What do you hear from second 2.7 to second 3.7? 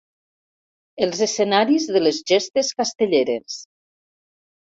castelleres.